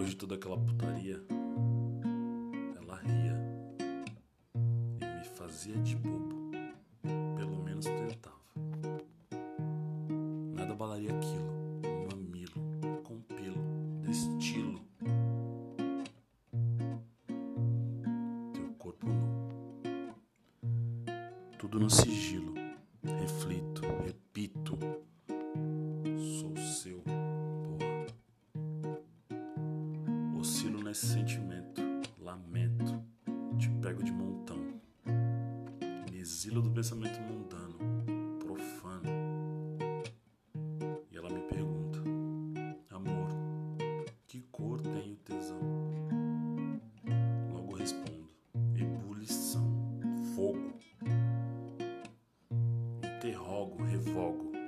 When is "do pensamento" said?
36.60-37.20